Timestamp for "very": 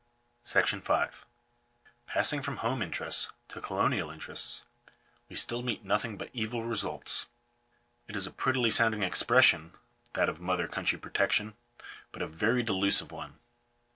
12.27-12.63